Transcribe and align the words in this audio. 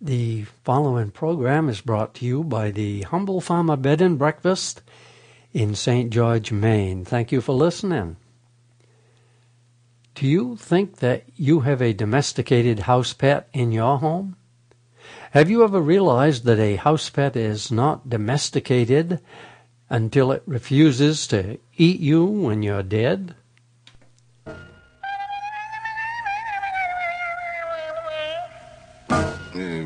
The 0.00 0.44
following 0.62 1.10
program 1.10 1.70
is 1.70 1.80
brought 1.80 2.12
to 2.16 2.26
you 2.26 2.44
by 2.44 2.70
the 2.70 3.02
Humble 3.02 3.40
Farmer 3.40 3.76
Bed 3.76 4.02
and 4.02 4.18
Breakfast 4.18 4.82
in 5.54 5.74
St. 5.74 6.10
George, 6.10 6.52
Maine. 6.52 7.02
Thank 7.02 7.32
you 7.32 7.40
for 7.40 7.54
listening. 7.54 8.16
Do 10.14 10.26
you 10.26 10.56
think 10.56 10.96
that 10.96 11.24
you 11.34 11.60
have 11.60 11.80
a 11.80 11.94
domesticated 11.94 12.80
house 12.80 13.14
pet 13.14 13.48
in 13.54 13.72
your 13.72 13.98
home? 13.98 14.36
Have 15.30 15.48
you 15.48 15.64
ever 15.64 15.80
realized 15.80 16.44
that 16.44 16.58
a 16.58 16.76
house 16.76 17.08
pet 17.08 17.34
is 17.34 17.72
not 17.72 18.10
domesticated 18.10 19.20
until 19.88 20.30
it 20.30 20.42
refuses 20.44 21.26
to 21.28 21.58
eat 21.78 22.00
you 22.00 22.22
when 22.26 22.62
you're 22.62 22.82
dead? 22.82 23.34
Mm. 29.56 29.85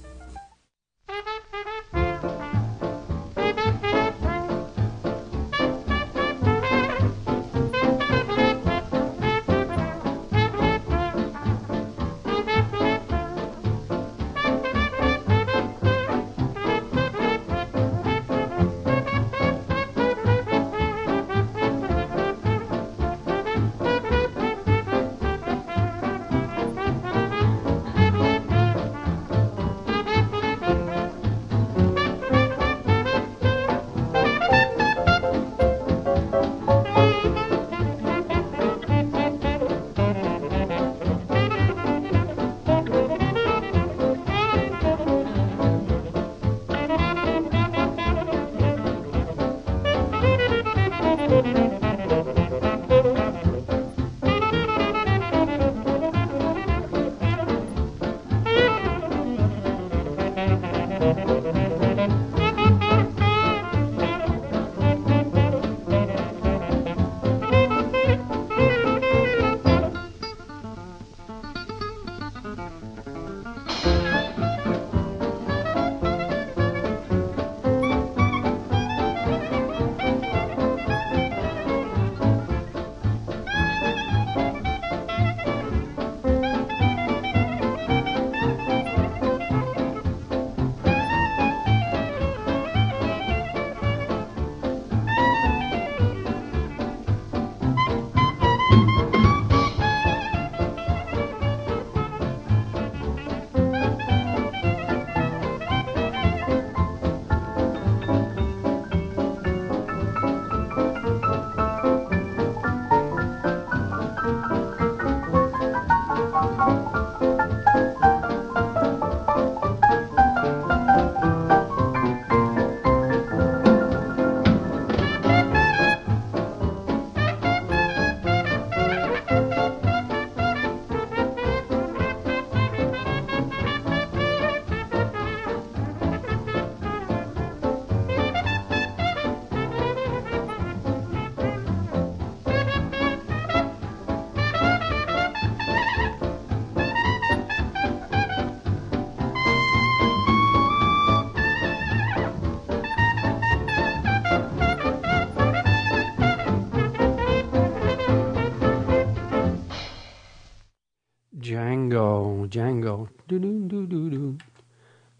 Django, 162.51 163.07
do 163.29 163.39
do 163.39 163.65
do 163.67 163.87
do 163.87 164.09
do. 164.09 164.37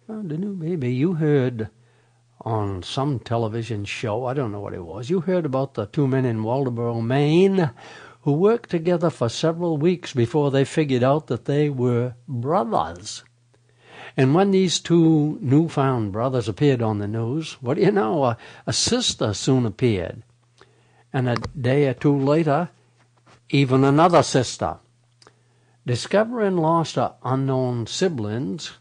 The 0.08 0.38
new 0.38 0.54
baby. 0.54 0.94
You 0.94 1.14
heard 1.14 1.70
on 2.42 2.84
some 2.84 3.20
television 3.20 3.86
show, 3.86 4.26
I 4.26 4.34
don't 4.34 4.52
know 4.52 4.60
what 4.60 4.74
it 4.74 4.84
was, 4.84 5.10
you 5.10 5.22
heard 5.22 5.46
about 5.46 5.76
the 5.76 5.86
two 5.86 6.08
men 6.08 6.26
in 6.26 6.44
Waldoboro, 6.44 7.02
Maine, 7.02 7.72
who 8.24 8.34
worked 8.34 8.70
together 8.70 9.10
for 9.10 9.30
several 9.30 9.78
weeks 9.78 10.12
before 10.12 10.52
they 10.52 10.66
figured 10.66 11.04
out 11.04 11.28
that 11.28 11.46
they 11.46 11.70
were 11.70 12.16
brothers. 12.28 13.24
And 14.18 14.36
when 14.36 14.52
these 14.52 14.82
two 14.82 15.40
newfound 15.42 16.12
brothers 16.12 16.50
appeared 16.50 16.82
on 16.82 17.00
the 17.00 17.08
news, 17.08 17.54
what 17.62 17.76
do 17.76 17.82
you 17.82 17.92
know? 17.92 18.26
A, 18.26 18.38
a 18.68 18.74
sister 18.74 19.34
soon 19.34 19.66
appeared. 19.66 20.24
And 21.14 21.30
a 21.30 21.38
day 21.60 21.88
or 21.88 21.94
two 21.94 22.18
later, 22.18 22.70
even 23.50 23.86
another 23.86 24.22
sister. 24.22 24.80
Discovering 25.86 26.58
lost 26.58 26.98
or 26.98 27.16
unknown 27.24 27.88
siblings 27.88 28.74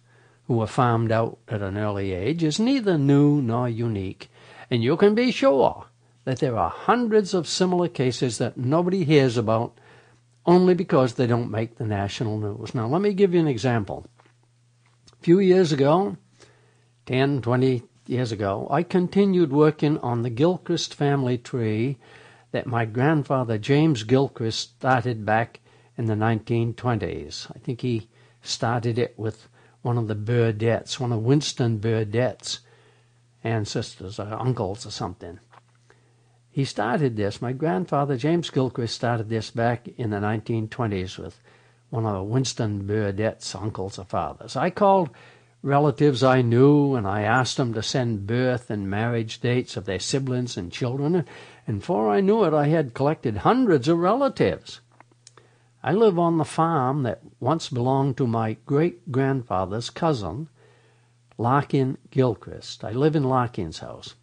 who 0.46 0.58
were 0.58 0.66
farmed 0.66 1.10
out 1.10 1.38
at 1.48 1.62
an 1.62 1.78
early 1.78 2.12
age 2.12 2.42
is 2.42 2.60
neither 2.60 2.98
new 2.98 3.40
nor 3.40 3.68
unique, 3.68 4.30
and 4.70 4.82
you 4.82 4.96
can 4.96 5.14
be 5.14 5.30
sure 5.30 5.86
that 6.24 6.40
there 6.40 6.58
are 6.58 6.68
hundreds 6.68 7.32
of 7.32 7.48
similar 7.48 7.88
cases 7.88 8.36
that 8.36 8.58
nobody 8.58 9.04
hears 9.04 9.38
about 9.38 9.78
only 10.44 10.74
because 10.74 11.14
they 11.14 11.26
don't 11.26 11.50
make 11.50 11.76
the 11.76 11.86
national 11.86 12.38
news. 12.38 12.74
Now, 12.74 12.86
let 12.86 13.00
me 13.00 13.14
give 13.14 13.32
you 13.32 13.40
an 13.40 13.48
example. 13.48 14.06
A 15.12 15.22
few 15.22 15.38
years 15.38 15.72
ago, 15.72 16.16
10, 17.06 17.40
20 17.40 17.82
years 18.06 18.30
ago, 18.30 18.66
I 18.70 18.82
continued 18.82 19.52
working 19.52 19.96
on 19.98 20.22
the 20.22 20.30
Gilchrist 20.30 20.94
family 20.94 21.38
tree 21.38 21.96
that 22.52 22.66
my 22.66 22.84
grandfather 22.84 23.56
James 23.56 24.02
Gilchrist 24.02 24.76
started 24.76 25.24
back 25.24 25.60
in 26.00 26.06
the 26.06 26.14
1920s. 26.14 27.54
I 27.54 27.58
think 27.58 27.82
he 27.82 28.08
started 28.40 28.98
it 28.98 29.12
with 29.18 29.50
one 29.82 29.98
of 29.98 30.08
the 30.08 30.14
Burdettes, 30.14 30.98
one 30.98 31.12
of 31.12 31.22
Winston 31.22 31.78
Burdette's 31.78 32.60
ancestors 33.44 34.18
or 34.18 34.22
uh, 34.22 34.38
uncles 34.38 34.86
or 34.86 34.90
something. 34.90 35.40
He 36.50 36.60
he 36.60 36.64
started 36.64 37.16
this. 37.16 37.42
My 37.42 37.52
grandfather, 37.52 38.16
James 38.16 38.48
Gilchrist, 38.48 38.94
started 38.94 39.28
this 39.28 39.50
back 39.50 39.88
in 39.98 40.08
the 40.08 40.16
1920s 40.16 41.18
with 41.18 41.38
one 41.90 42.06
of 42.06 42.26
Winston 42.28 42.86
Burdett's 42.86 43.54
uncles 43.54 43.98
or 43.98 44.06
fathers. 44.06 44.56
I 44.56 44.70
called 44.70 45.10
relatives 45.62 46.22
I 46.22 46.40
knew 46.40 46.94
and 46.94 47.06
I 47.06 47.22
asked 47.24 47.58
them 47.58 47.74
to 47.74 47.82
send 47.82 48.26
birth 48.26 48.70
and 48.70 48.88
marriage 48.88 49.40
dates 49.40 49.76
of 49.76 49.84
their 49.84 49.98
siblings 49.98 50.56
and 50.56 50.72
children, 50.72 51.26
and 51.66 51.80
before 51.80 52.08
I 52.08 52.22
knew 52.22 52.44
it, 52.44 52.54
I 52.54 52.68
had 52.68 52.94
collected 52.94 53.36
hundreds 53.36 53.86
of 53.86 53.98
relatives. 53.98 54.80
I 55.82 55.92
live 55.92 56.18
on 56.18 56.36
the 56.36 56.44
farm 56.44 57.04
that 57.04 57.22
once 57.40 57.70
belonged 57.70 58.18
to 58.18 58.26
my 58.26 58.58
great 58.66 59.10
grandfather's 59.10 59.88
cousin, 59.88 60.48
Larkin 61.38 61.96
Gilchrist. 62.10 62.84
I 62.84 62.90
live 62.92 63.16
in 63.16 63.24
Larkin's 63.24 63.78
house. 63.78 64.14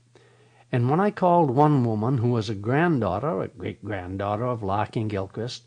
And 0.71 0.89
when 0.89 0.99
I 0.99 1.09
called 1.11 1.49
one 1.49 1.83
woman 1.83 2.19
who 2.19 2.29
was 2.29 2.49
a 2.49 2.55
granddaughter, 2.55 3.41
a 3.41 3.47
great 3.47 3.83
granddaughter 3.83 4.45
of 4.45 4.61
Larkin 4.61 5.07
Gilchrist, 5.07 5.63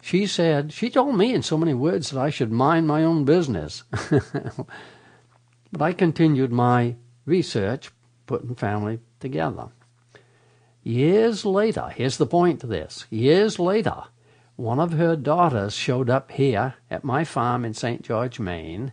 she 0.00 0.26
said, 0.26 0.72
she 0.72 0.90
told 0.90 1.16
me 1.16 1.34
in 1.34 1.42
so 1.42 1.56
many 1.56 1.74
words 1.74 2.10
that 2.10 2.20
I 2.20 2.30
should 2.30 2.50
mind 2.50 2.88
my 2.88 3.04
own 3.04 3.24
business. 3.24 3.84
but 5.72 5.82
I 5.82 5.92
continued 5.92 6.50
my 6.50 6.96
research, 7.26 7.90
putting 8.26 8.54
family 8.54 9.00
together. 9.20 9.68
Years 10.82 11.44
later, 11.44 11.92
here's 11.94 12.16
the 12.16 12.26
point 12.26 12.60
to 12.60 12.66
this. 12.66 13.06
Years 13.10 13.58
later, 13.58 14.04
one 14.58 14.80
of 14.80 14.90
her 14.90 15.14
daughters 15.14 15.72
showed 15.72 16.10
up 16.10 16.32
here 16.32 16.74
at 16.90 17.04
my 17.04 17.22
farm 17.22 17.64
in 17.64 17.72
St. 17.72 18.02
George, 18.02 18.40
Maine, 18.40 18.92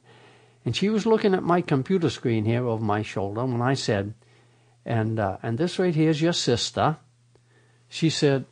and 0.64 0.76
she 0.76 0.90
was 0.90 1.08
looking 1.08 1.34
at 1.34 1.42
my 1.42 1.60
computer 1.60 2.12
screen 2.12 2.46
here 2.46 2.68
over 2.68 2.84
my 2.84 3.02
shoulder 3.02 3.44
when 3.44 3.64
I 3.64 3.74
said, 3.74 4.14
and, 4.86 5.20
uh, 5.20 5.38
and 5.42 5.58
this 5.58 5.80
right 5.80 5.96
here 5.96 6.12
is 6.12 6.22
your 6.22 6.34
sister. 6.34 6.98
She 7.90 8.12
said, 8.12 8.46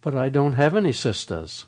but 0.00 0.14
I 0.14 0.28
don't 0.28 0.52
have 0.52 0.76
any 0.76 0.92
sisters. 0.92 1.66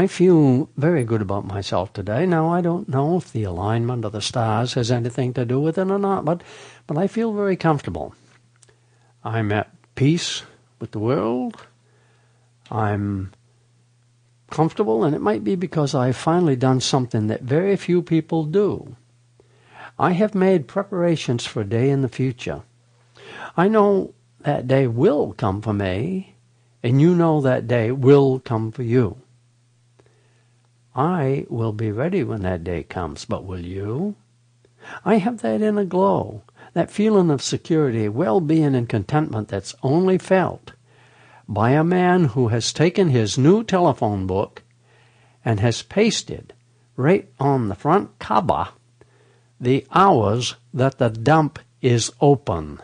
I 0.00 0.06
feel 0.06 0.70
very 0.78 1.04
good 1.04 1.20
about 1.20 1.44
myself 1.44 1.92
today. 1.92 2.24
Now, 2.24 2.48
I 2.48 2.62
don't 2.62 2.88
know 2.88 3.18
if 3.18 3.30
the 3.30 3.44
alignment 3.44 4.06
of 4.06 4.12
the 4.12 4.22
stars 4.22 4.72
has 4.72 4.90
anything 4.90 5.34
to 5.34 5.44
do 5.44 5.60
with 5.60 5.76
it 5.76 5.90
or 5.90 5.98
not, 5.98 6.24
but, 6.24 6.42
but 6.86 6.96
I 6.96 7.06
feel 7.06 7.34
very 7.34 7.54
comfortable. 7.54 8.14
I'm 9.22 9.52
at 9.52 9.68
peace 9.96 10.44
with 10.78 10.92
the 10.92 10.98
world. 10.98 11.66
I'm 12.70 13.32
comfortable, 14.48 15.04
and 15.04 15.14
it 15.14 15.20
might 15.20 15.44
be 15.44 15.54
because 15.54 15.94
I've 15.94 16.16
finally 16.16 16.56
done 16.56 16.80
something 16.80 17.26
that 17.26 17.42
very 17.42 17.76
few 17.76 18.00
people 18.00 18.44
do. 18.44 18.96
I 19.98 20.12
have 20.12 20.34
made 20.34 20.66
preparations 20.66 21.44
for 21.44 21.60
a 21.60 21.72
day 21.76 21.90
in 21.90 22.00
the 22.00 22.08
future. 22.08 22.62
I 23.54 23.68
know 23.68 24.14
that 24.40 24.66
day 24.66 24.86
will 24.86 25.34
come 25.34 25.60
for 25.60 25.74
me, 25.74 26.36
and 26.82 27.02
you 27.02 27.14
know 27.14 27.42
that 27.42 27.68
day 27.68 27.92
will 27.92 28.40
come 28.40 28.72
for 28.72 28.82
you. 28.82 29.18
I 30.94 31.46
will 31.48 31.72
be 31.72 31.92
ready 31.92 32.24
when 32.24 32.42
that 32.42 32.64
day 32.64 32.82
comes, 32.82 33.24
but 33.24 33.44
will 33.44 33.64
you? 33.64 34.16
I 35.04 35.16
have 35.16 35.42
that 35.42 35.62
inner 35.62 35.84
glow, 35.84 36.42
that 36.74 36.90
feeling 36.90 37.30
of 37.30 37.42
security, 37.42 38.08
well-being, 38.08 38.74
and 38.74 38.88
contentment 38.88 39.48
that's 39.48 39.74
only 39.82 40.18
felt 40.18 40.72
by 41.48 41.70
a 41.70 41.84
man 41.84 42.26
who 42.26 42.48
has 42.48 42.72
taken 42.72 43.10
his 43.10 43.36
new 43.36 43.62
telephone 43.62 44.26
book 44.26 44.62
and 45.44 45.60
has 45.60 45.82
pasted 45.82 46.54
right 46.96 47.28
on 47.38 47.68
the 47.68 47.74
front 47.74 48.18
cover 48.18 48.68
the 49.60 49.86
hours 49.92 50.54
that 50.72 50.96
the 50.98 51.10
dump 51.10 51.58
is 51.82 52.10
open. 52.20 52.80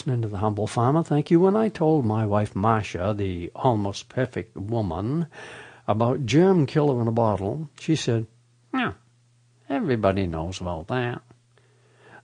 Listening 0.00 0.22
to 0.22 0.28
the 0.28 0.38
humble 0.38 0.66
farmer, 0.66 1.02
thank 1.02 1.30
you. 1.30 1.40
When 1.40 1.56
I 1.56 1.68
told 1.68 2.06
my 2.06 2.24
wife 2.24 2.56
Marcia, 2.56 3.12
the 3.14 3.52
almost 3.54 4.08
perfect 4.08 4.56
woman, 4.56 5.26
about 5.86 6.24
germ 6.24 6.64
killer 6.64 7.02
in 7.02 7.06
a 7.06 7.12
bottle, 7.12 7.68
she 7.78 7.96
said, 7.96 8.26
Yeah, 8.72 8.94
everybody 9.68 10.26
knows 10.26 10.58
about 10.58 10.86
that. 10.86 11.20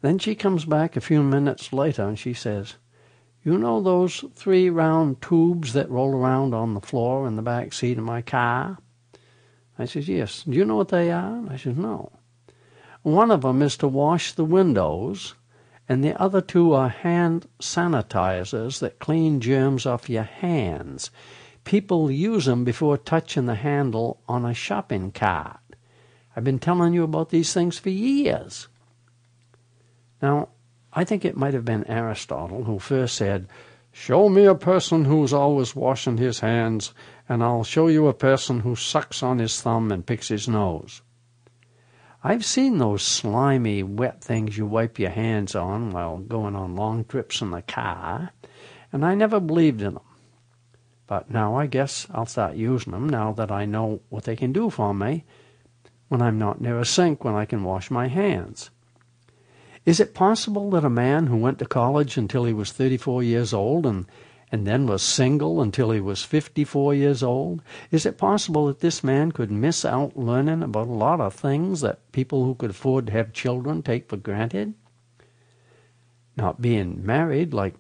Then 0.00 0.18
she 0.18 0.34
comes 0.34 0.64
back 0.64 0.96
a 0.96 1.02
few 1.02 1.22
minutes 1.22 1.70
later 1.70 2.08
and 2.08 2.18
she 2.18 2.32
says, 2.32 2.76
You 3.44 3.58
know 3.58 3.82
those 3.82 4.24
three 4.34 4.70
round 4.70 5.20
tubes 5.20 5.74
that 5.74 5.90
roll 5.90 6.14
around 6.14 6.54
on 6.54 6.72
the 6.72 6.80
floor 6.80 7.28
in 7.28 7.36
the 7.36 7.42
back 7.42 7.74
seat 7.74 7.98
of 7.98 8.04
my 8.04 8.22
car? 8.22 8.78
I 9.78 9.84
says, 9.84 10.08
Yes. 10.08 10.44
Do 10.44 10.52
you 10.52 10.64
know 10.64 10.76
what 10.76 10.88
they 10.88 11.10
are? 11.10 11.44
I 11.50 11.58
says, 11.58 11.76
No. 11.76 12.10
One 13.02 13.30
of 13.30 13.42
them 13.42 13.60
is 13.60 13.76
to 13.76 13.86
wash 13.86 14.32
the 14.32 14.46
windows, 14.46 15.34
and 15.88 16.02
the 16.02 16.20
other 16.20 16.40
two 16.40 16.72
are 16.72 16.88
hand 16.88 17.46
sanitizers 17.60 18.80
that 18.80 18.98
clean 18.98 19.40
germs 19.40 19.86
off 19.86 20.10
your 20.10 20.24
hands. 20.24 21.10
People 21.64 22.10
use 22.10 22.44
them 22.46 22.64
before 22.64 22.96
touching 22.96 23.46
the 23.46 23.54
handle 23.56 24.20
on 24.28 24.44
a 24.44 24.54
shopping 24.54 25.12
cart. 25.12 25.60
I've 26.34 26.44
been 26.44 26.58
telling 26.58 26.92
you 26.92 27.04
about 27.04 27.30
these 27.30 27.52
things 27.52 27.78
for 27.78 27.90
years. 27.90 28.68
Now, 30.20 30.48
I 30.92 31.04
think 31.04 31.24
it 31.24 31.36
might 31.36 31.54
have 31.54 31.64
been 31.64 31.86
Aristotle 31.86 32.64
who 32.64 32.78
first 32.78 33.14
said, 33.14 33.48
Show 33.92 34.28
me 34.28 34.44
a 34.44 34.54
person 34.54 35.06
who's 35.06 35.32
always 35.32 35.74
washing 35.74 36.18
his 36.18 36.40
hands, 36.40 36.92
and 37.28 37.42
I'll 37.42 37.64
show 37.64 37.86
you 37.86 38.08
a 38.08 38.14
person 38.14 38.60
who 38.60 38.76
sucks 38.76 39.22
on 39.22 39.38
his 39.38 39.60
thumb 39.60 39.90
and 39.90 40.04
picks 40.04 40.28
his 40.28 40.46
nose. 40.46 41.00
I've 42.26 42.44
seen 42.44 42.78
those 42.78 43.04
slimy, 43.04 43.84
wet 43.84 44.20
things 44.20 44.58
you 44.58 44.66
wipe 44.66 44.98
your 44.98 45.10
hands 45.10 45.54
on 45.54 45.92
while 45.92 46.18
going 46.18 46.56
on 46.56 46.74
long 46.74 47.04
trips 47.04 47.40
in 47.40 47.52
the 47.52 47.62
car, 47.62 48.32
and 48.92 49.06
I 49.06 49.14
never 49.14 49.38
believed 49.38 49.80
in 49.80 49.94
them. 49.94 50.02
But 51.06 51.30
now 51.30 51.54
I 51.54 51.66
guess 51.66 52.08
I'll 52.12 52.26
start 52.26 52.56
using 52.56 52.92
them 52.92 53.08
now 53.08 53.30
that 53.34 53.52
I 53.52 53.64
know 53.64 54.00
what 54.08 54.24
they 54.24 54.34
can 54.34 54.52
do 54.52 54.70
for 54.70 54.92
me 54.92 55.22
when 56.08 56.20
I'm 56.20 56.36
not 56.36 56.60
near 56.60 56.80
a 56.80 56.84
sink 56.84 57.22
when 57.22 57.36
I 57.36 57.44
can 57.44 57.62
wash 57.62 57.92
my 57.92 58.08
hands. 58.08 58.70
Is 59.84 60.00
it 60.00 60.12
possible 60.12 60.68
that 60.70 60.84
a 60.84 60.90
man 60.90 61.28
who 61.28 61.36
went 61.36 61.60
to 61.60 61.64
college 61.64 62.16
until 62.16 62.44
he 62.44 62.52
was 62.52 62.72
34 62.72 63.22
years 63.22 63.54
old 63.54 63.86
and 63.86 64.04
and 64.52 64.66
then 64.66 64.86
was 64.86 65.02
single 65.02 65.60
until 65.60 65.90
he 65.90 66.00
was 66.00 66.22
54 66.22 66.94
years 66.94 67.22
old? 67.22 67.62
Is 67.90 68.06
it 68.06 68.18
possible 68.18 68.66
that 68.66 68.80
this 68.80 69.02
man 69.02 69.32
could 69.32 69.50
miss 69.50 69.84
out 69.84 70.16
learning 70.16 70.62
about 70.62 70.86
a 70.86 70.92
lot 70.92 71.20
of 71.20 71.34
things 71.34 71.80
that 71.80 72.12
people 72.12 72.44
who 72.44 72.54
could 72.54 72.70
afford 72.70 73.06
to 73.06 73.12
have 73.12 73.32
children 73.32 73.82
take 73.82 74.08
for 74.08 74.16
granted? 74.16 74.74
Not 76.36 76.62
being 76.62 77.04
married 77.04 77.52
like 77.52 77.74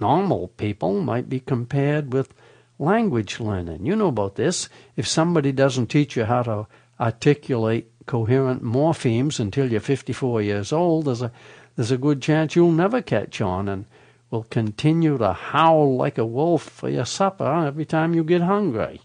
normal 0.00 0.48
people 0.48 1.00
might 1.00 1.28
be 1.28 1.40
compared 1.40 2.12
with 2.12 2.34
language 2.78 3.40
learning. 3.40 3.86
You 3.86 3.96
know 3.96 4.08
about 4.08 4.36
this. 4.36 4.68
If 4.96 5.06
somebody 5.06 5.52
doesn't 5.52 5.86
teach 5.88 6.16
you 6.16 6.24
how 6.24 6.42
to 6.42 6.66
articulate 7.00 7.90
coherent 8.06 8.62
morphemes 8.62 9.40
until 9.40 9.70
you're 9.70 9.80
54 9.80 10.42
years 10.42 10.72
old, 10.72 11.06
there's 11.06 11.22
a 11.22 11.32
there's 11.74 11.90
a 11.90 11.96
good 11.96 12.20
chance 12.20 12.54
you'll 12.54 12.70
never 12.70 13.00
catch 13.00 13.40
on 13.40 13.68
and 13.68 13.86
will 14.32 14.44
continue 14.44 15.18
to 15.18 15.32
howl 15.34 15.94
like 15.96 16.16
a 16.16 16.24
wolf 16.24 16.62
for 16.62 16.88
your 16.88 17.04
supper 17.04 17.66
every 17.66 17.84
time 17.84 18.14
you 18.14 18.24
get 18.24 18.40
hungry. 18.40 19.00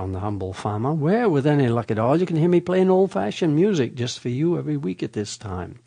On 0.00 0.12
The 0.12 0.20
Humble 0.20 0.54
Farmer, 0.54 0.94
where, 0.94 1.28
with 1.28 1.46
any 1.46 1.68
luck 1.68 1.90
at 1.90 1.98
all, 1.98 2.18
you 2.18 2.24
can 2.24 2.36
hear 2.36 2.48
me 2.48 2.60
playing 2.60 2.88
old 2.88 3.12
fashioned 3.12 3.54
music 3.54 3.94
just 3.94 4.18
for 4.18 4.30
you 4.30 4.56
every 4.56 4.76
week 4.76 5.02
at 5.02 5.12
this 5.12 5.36
time. 5.36 5.78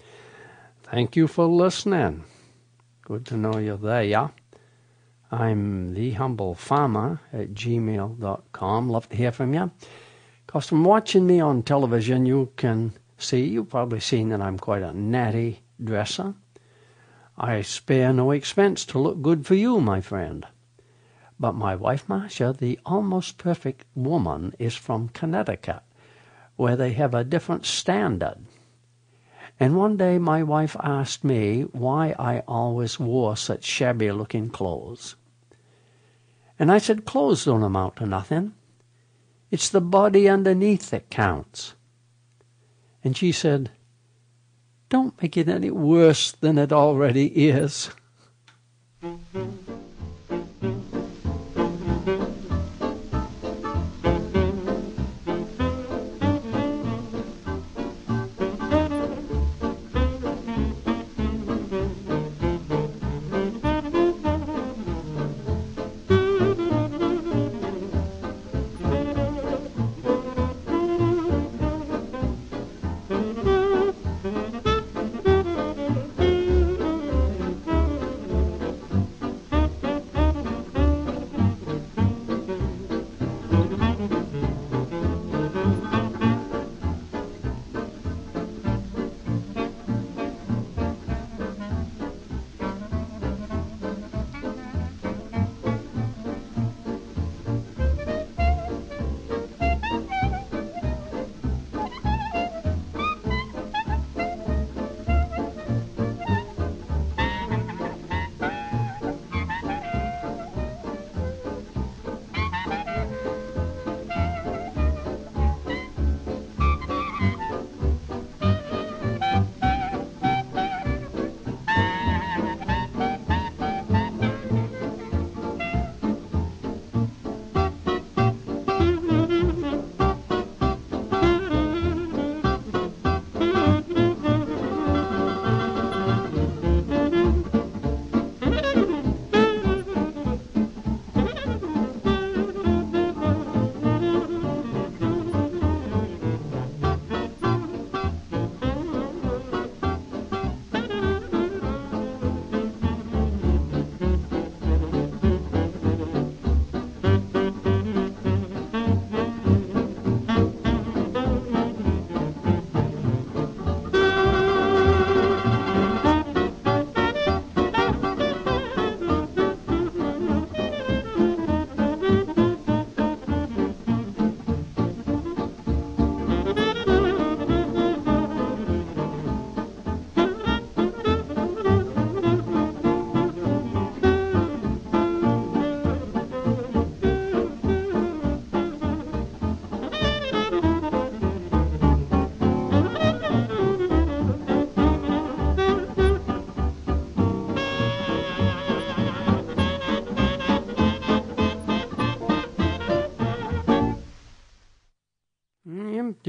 Thank 0.84 1.16
you 1.16 1.28
for 1.28 1.46
listening. 1.46 2.24
Good 3.02 3.26
to 3.28 3.38
know 3.38 3.58
you're 3.58 3.78
there, 3.78 4.04
yeah? 4.04 4.30
I'm 5.32 5.96
The 5.96 6.12
Humble 6.12 6.54
Farmer 6.54 7.22
at 7.34 7.56
gmail.com. 7.56 8.90
Love 8.90 9.10
to 9.10 9.16
hear 9.16 9.32
from 9.32 9.56
you. 9.56 9.72
Because 10.46 10.70
from 10.70 10.84
watching 10.84 11.26
me 11.26 11.40
on 11.40 11.64
television, 11.64 12.28
you 12.28 12.52
can 12.56 12.94
see, 13.18 13.44
you've 13.46 13.70
probably 13.70 14.00
seen 14.00 14.30
that 14.30 14.42
I'm 14.42 14.60
quite 14.60 14.84
a 14.84 14.94
natty 14.94 15.64
dresser. 15.84 16.36
I 17.36 17.64
spare 17.64 18.14
no 18.14 18.30
expense 18.30 18.86
to 18.86 19.00
look 19.00 19.24
good 19.24 19.48
for 19.48 19.56
you, 19.56 19.82
my 19.82 20.02
friend. 20.02 20.46
But 21.44 21.56
my 21.56 21.76
wife 21.76 22.08
Marcia, 22.08 22.56
the 22.58 22.80
almost 22.86 23.38
perfect 23.38 23.84
woman, 23.96 24.54
is 24.60 24.78
from 24.78 25.10
Connecticut, 25.10 25.82
where 26.56 26.78
they 26.78 26.94
have 26.94 27.14
a 27.14 27.26
different 27.26 27.66
standard. 27.66 28.38
And 29.60 29.76
one 29.76 29.98
day 29.98 30.18
my 30.20 30.42
wife 30.42 30.78
asked 30.80 31.26
me 31.26 31.64
why 31.64 32.16
I 32.18 32.44
always 32.48 32.98
wore 32.98 33.36
such 33.36 33.66
shabby 33.66 34.10
looking 34.14 34.52
clothes. 34.52 35.18
And 36.58 36.72
I 36.72 36.78
said, 36.78 37.04
clothes 37.04 37.44
don't 37.44 37.62
amount 37.62 37.98
to 37.98 38.06
nothing. 38.06 38.54
It's 39.52 39.68
the 39.68 39.82
body 39.82 40.30
underneath 40.30 40.92
that 40.92 41.10
counts. 41.10 41.74
And 43.04 43.18
she 43.18 43.34
said, 43.34 43.70
don't 44.88 45.22
make 45.22 45.36
it 45.36 45.50
any 45.50 45.72
worse 45.72 46.32
than 46.32 46.58
it 46.58 46.72
already 46.72 47.50
is. 47.50 47.90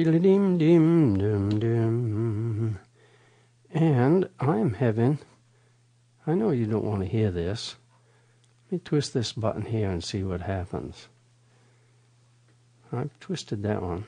Diddly-dim, 0.04 0.58
dim, 0.58 1.16
dim, 1.16 1.58
dim. 1.58 2.78
And 3.72 4.28
I'm 4.38 4.74
having, 4.74 5.18
I 6.26 6.34
know 6.34 6.50
you 6.50 6.66
don't 6.66 6.84
want 6.84 7.00
to 7.00 7.08
hear 7.08 7.30
this. 7.30 7.76
Let 8.66 8.72
me 8.72 8.78
twist 8.84 9.14
this 9.14 9.32
button 9.32 9.62
here 9.64 9.88
and 9.88 10.04
see 10.04 10.22
what 10.22 10.42
happens. 10.42 11.08
I've 12.92 13.18
twisted 13.18 13.62
that 13.62 13.80
one. 13.80 14.04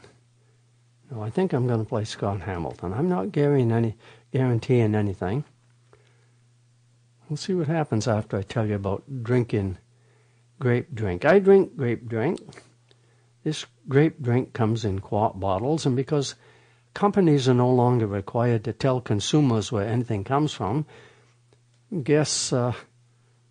No, 1.10 1.22
I 1.22 1.30
think 1.30 1.54
I'm 1.54 1.66
going 1.66 1.80
to 1.80 1.88
play 1.88 2.04
Scott 2.04 2.42
Hamilton. 2.42 2.92
I'm 2.92 3.08
not 3.08 3.32
guaranteeing, 3.32 3.72
any, 3.72 3.96
guaranteeing 4.34 4.94
anything. 4.94 5.44
We'll 7.30 7.38
see 7.38 7.54
what 7.54 7.68
happens 7.68 8.06
after 8.06 8.36
I 8.36 8.42
tell 8.42 8.66
you 8.66 8.74
about 8.74 9.22
drinking 9.22 9.78
grape 10.58 10.94
drink. 10.94 11.24
I 11.24 11.38
drink 11.38 11.74
grape 11.74 12.06
drink. 12.06 12.38
This 13.46 13.64
grape 13.88 14.20
drink 14.20 14.54
comes 14.54 14.84
in 14.84 14.98
quart 14.98 15.38
bottles, 15.38 15.86
and 15.86 15.94
because 15.94 16.34
companies 16.94 17.48
are 17.48 17.54
no 17.54 17.70
longer 17.70 18.08
required 18.08 18.64
to 18.64 18.72
tell 18.72 19.00
consumers 19.00 19.70
where 19.70 19.86
anything 19.86 20.24
comes 20.24 20.52
from, 20.52 20.84
guess 22.02 22.52
uh, 22.52 22.72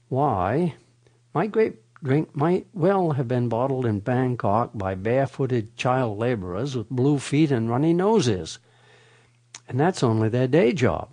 why? 0.10 0.76
My 1.34 1.48
grape 1.48 1.82
drink 2.04 2.36
might 2.36 2.68
well 2.74 3.12
have 3.12 3.30
been 3.30 3.48
bottled 3.48 3.86
in 3.86 4.02
Bangkok 4.02 4.72
by 4.74 4.96
barefooted 4.96 5.78
child 5.78 6.18
laborers 6.18 6.76
with 6.76 6.90
blue 6.90 7.18
feet 7.18 7.50
and 7.50 7.70
runny 7.70 7.94
noses. 7.94 8.60
And 9.70 9.80
that's 9.80 10.04
only 10.04 10.28
their 10.28 10.50
day 10.50 10.74
job. 10.74 11.10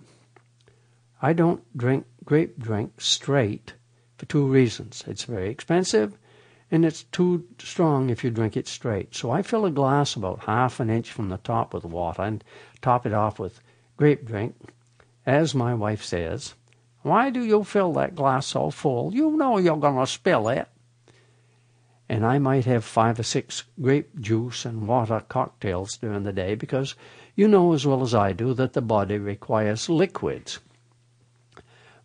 I 1.21 1.31
don't 1.31 1.63
drink 1.77 2.05
grape 2.25 2.59
drink 2.59 2.99
straight 2.99 3.75
for 4.17 4.25
two 4.25 4.45
reasons. 4.45 5.05
It's 5.07 5.23
very 5.23 5.49
expensive 5.49 6.17
and 6.73 6.83
it's 6.83 7.03
too 7.03 7.45
strong 7.59 8.09
if 8.09 8.23
you 8.23 8.31
drink 8.31 8.57
it 8.57 8.67
straight. 8.67 9.13
So 9.13 9.29
I 9.29 9.43
fill 9.43 9.63
a 9.67 9.69
glass 9.69 10.15
about 10.15 10.45
half 10.45 10.79
an 10.79 10.89
inch 10.89 11.11
from 11.11 11.29
the 11.29 11.37
top 11.37 11.71
with 11.71 11.85
water 11.85 12.23
and 12.23 12.43
top 12.81 13.05
it 13.05 13.13
off 13.13 13.37
with 13.37 13.61
grape 13.95 14.25
drink. 14.25 14.55
As 15.23 15.53
my 15.53 15.75
wife 15.75 16.03
says, 16.03 16.55
Why 17.03 17.29
do 17.29 17.43
you 17.43 17.63
fill 17.63 17.93
that 17.93 18.15
glass 18.15 18.47
so 18.47 18.71
full? 18.71 19.13
You 19.13 19.37
know 19.37 19.59
you're 19.59 19.77
going 19.77 19.99
to 19.99 20.07
spill 20.07 20.49
it. 20.49 20.67
And 22.09 22.25
I 22.25 22.39
might 22.39 22.65
have 22.65 22.83
five 22.83 23.19
or 23.19 23.23
six 23.23 23.65
grape 23.79 24.19
juice 24.19 24.65
and 24.65 24.87
water 24.87 25.23
cocktails 25.29 25.97
during 25.97 26.23
the 26.23 26.33
day 26.33 26.55
because 26.55 26.95
you 27.35 27.47
know 27.47 27.73
as 27.73 27.85
well 27.85 28.01
as 28.01 28.15
I 28.15 28.33
do 28.33 28.51
that 28.55 28.73
the 28.73 28.81
body 28.81 29.19
requires 29.19 29.89
liquids. 29.89 30.57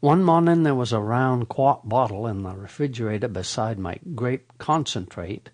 One 0.00 0.22
morning 0.22 0.62
there 0.62 0.76
was 0.76 0.92
a 0.92 1.00
round 1.00 1.48
quart 1.48 1.88
bottle 1.88 2.28
in 2.28 2.44
the 2.44 2.54
refrigerator 2.54 3.26
beside 3.26 3.80
my 3.80 3.98
grape 4.14 4.52
concentrate, 4.56 5.50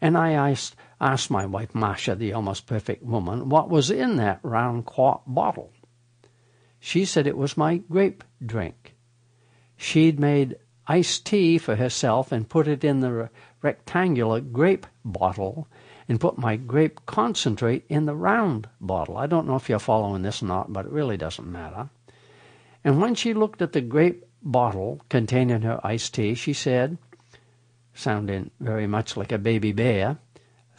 And 0.00 0.18
I 0.18 0.32
asked, 0.32 1.30
my 1.30 1.46
wife, 1.46 1.76
Marcia, 1.76 2.16
the 2.16 2.32
almost 2.32 2.66
perfect 2.66 3.04
woman, 3.04 3.48
what 3.48 3.70
was 3.70 3.90
in 3.90 4.16
that 4.16 4.40
round 4.42 4.84
quart 4.84 5.22
bottle. 5.28 5.72
She 6.80 7.04
said 7.04 7.28
it 7.28 7.36
was 7.36 7.56
my 7.56 7.76
grape 7.76 8.24
drink. 8.44 8.96
She'd 9.76 10.18
made 10.18 10.56
iced 10.88 11.24
tea 11.26 11.58
for 11.58 11.76
herself 11.76 12.32
and 12.32 12.48
put 12.48 12.66
it 12.66 12.82
in 12.82 12.98
the 12.98 13.30
rectangular 13.62 14.40
grape 14.40 14.88
bottle 15.04 15.68
and 16.08 16.20
put 16.20 16.36
my 16.36 16.56
grape 16.56 17.06
concentrate 17.06 17.84
in 17.88 18.06
the 18.06 18.16
round 18.16 18.68
bottle. 18.80 19.16
I 19.16 19.28
don't 19.28 19.46
know 19.46 19.54
if 19.54 19.68
you're 19.68 19.78
following 19.78 20.22
this 20.22 20.42
or 20.42 20.46
not, 20.46 20.72
but 20.72 20.86
it 20.86 20.90
really 20.90 21.16
doesn't 21.16 21.46
matter. 21.46 21.90
And 22.84 23.00
when 23.00 23.14
she 23.14 23.34
looked 23.34 23.62
at 23.62 23.72
the 23.72 23.80
grape 23.80 24.24
bottle 24.42 25.00
containing 25.08 25.62
her 25.62 25.80
iced 25.84 26.14
tea, 26.14 26.34
she 26.34 26.52
said, 26.52 26.98
sounding 27.94 28.50
very 28.60 28.86
much 28.86 29.16
like 29.16 29.32
a 29.32 29.38
baby 29.38 29.72
bear, 29.72 30.18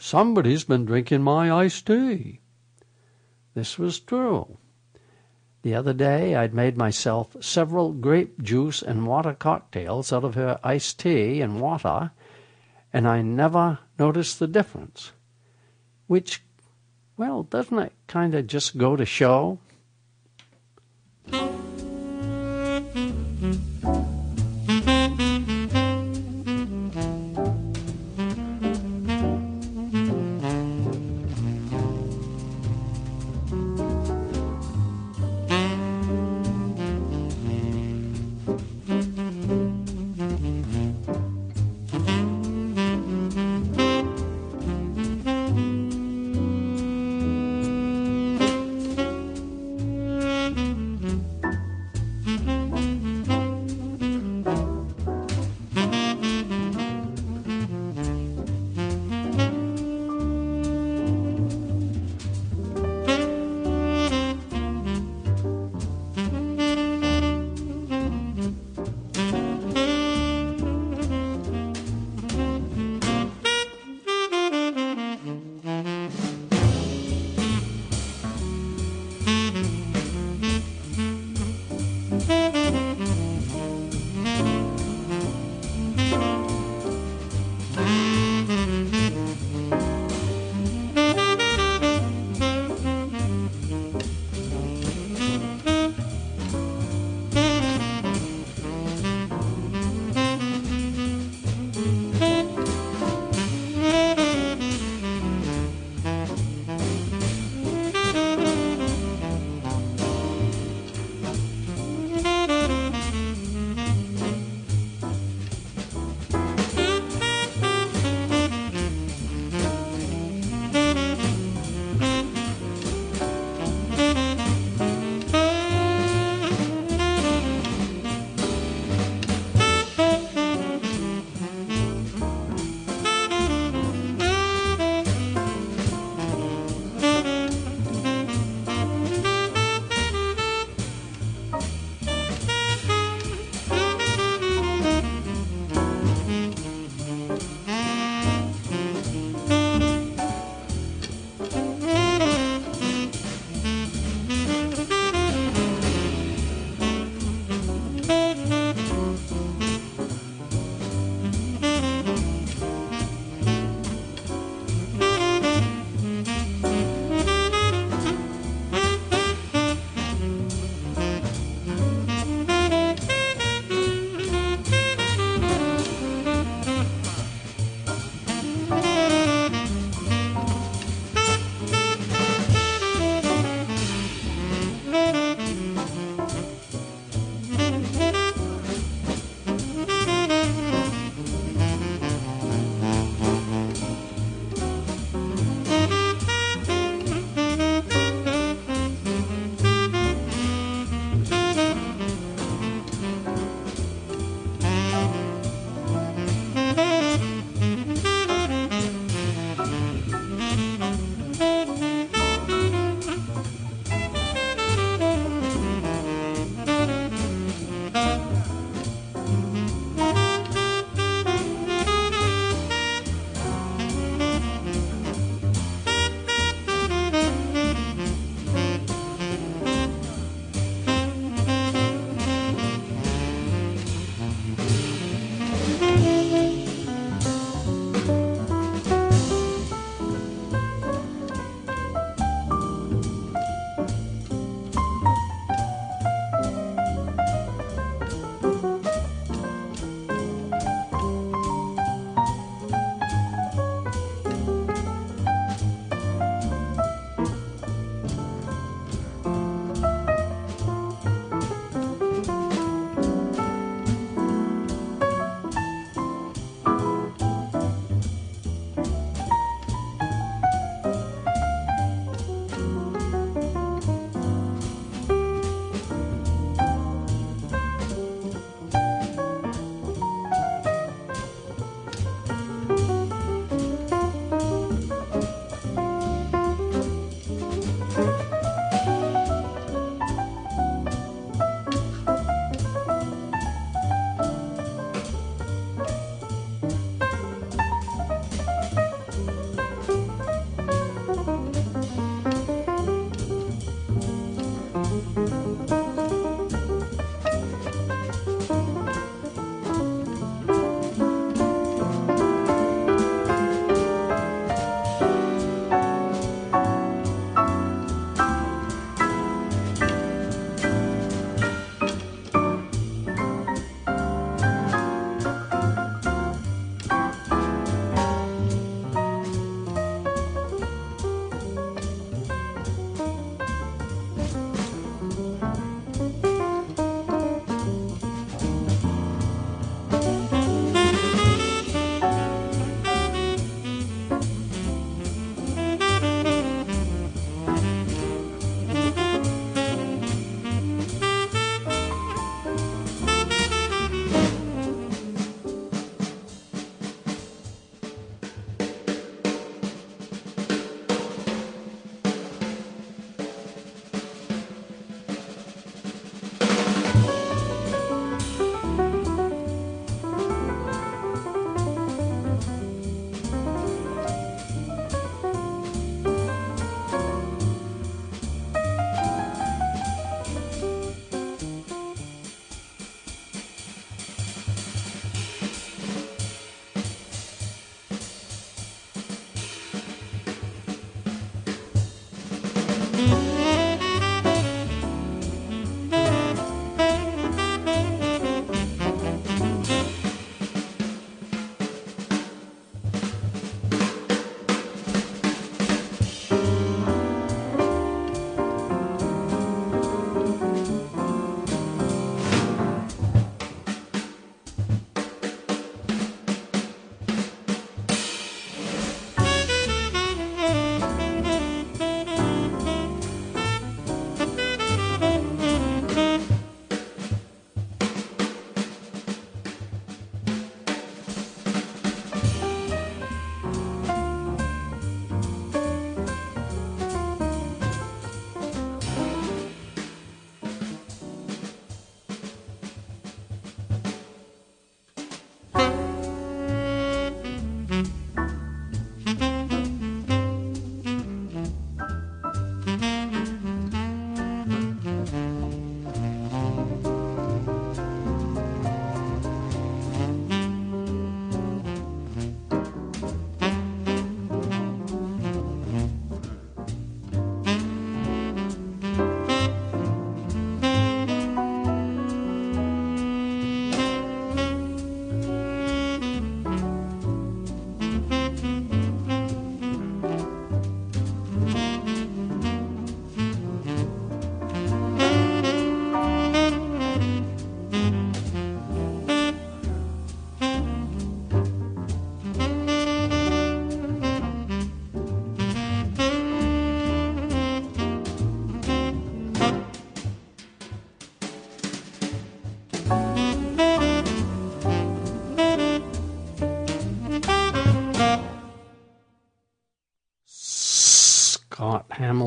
Somebody's 0.02 0.64
been 0.64 0.86
drinking 0.86 1.22
my 1.22 1.52
iced 1.52 1.86
tea. 1.86 2.40
This 3.52 3.78
was 3.78 4.00
true. 4.00 4.56
The 5.60 5.74
other 5.74 5.92
day 5.92 6.34
I'd 6.34 6.54
made 6.54 6.78
myself 6.78 7.36
several 7.42 7.92
grape 7.92 8.42
juice 8.42 8.80
and 8.80 9.06
water 9.06 9.34
cocktails 9.34 10.10
out 10.10 10.24
of 10.24 10.36
her 10.36 10.58
iced 10.64 11.00
tea 11.00 11.42
and 11.42 11.60
water, 11.60 12.12
and 12.94 13.06
I 13.06 13.20
never 13.20 13.80
noticed 13.98 14.38
the 14.38 14.46
difference. 14.46 15.12
Which, 16.06 16.42
well, 17.18 17.42
doesn't 17.42 17.78
it 17.78 17.92
kind 18.06 18.34
of 18.34 18.46
just 18.46 18.78
go 18.78 18.96
to 18.96 19.04
show? 19.04 19.58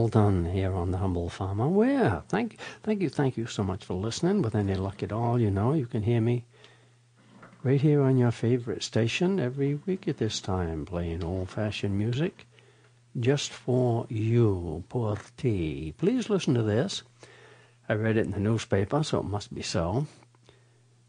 Done 0.10 0.46
here 0.46 0.74
on 0.74 0.92
the 0.92 0.98
Humble 0.98 1.30
Farmer. 1.30 1.68
Well, 1.68 2.24
thank, 2.30 2.58
thank 2.84 3.02
you, 3.02 3.10
thank 3.10 3.36
you 3.36 3.48
so 3.48 3.64
much 3.64 3.84
for 3.84 3.96
listening. 3.96 4.42
With 4.42 4.56
any 4.56 4.76
luck 4.76 5.04
at 5.04 5.12
all, 5.12 5.40
you 5.40 5.52
know, 5.52 5.74
you 5.74 5.86
can 5.86 6.04
hear 6.04 6.22
me 6.22 6.46
right 7.64 7.82
here 7.82 8.02
on 8.02 8.18
your 8.18 8.32
favorite 8.32 8.82
station 8.82 9.40
every 9.40 9.76
week 9.86 10.08
at 10.08 10.18
this 10.18 10.40
time, 10.40 10.86
playing 10.86 11.24
old-fashioned 11.24 11.98
music 11.98 12.48
just 13.20 13.52
for 13.52 14.06
you, 14.10 14.84
poor 14.88 15.18
T. 15.36 15.94
Please 15.98 16.30
listen 16.30 16.54
to 16.54 16.64
this. 16.64 17.04
I 17.90 17.94
read 17.94 18.16
it 18.16 18.26
in 18.26 18.32
the 18.32 18.40
newspaper, 18.40 19.04
so 19.04 19.20
it 19.20 19.26
must 19.26 19.54
be 19.54 19.62
so. 19.62 20.08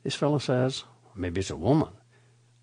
This 0.03 0.17
fellow 0.17 0.39
says, 0.39 0.83
maybe 1.15 1.41
it's 1.41 1.51
a 1.51 1.57
woman. 1.57 1.91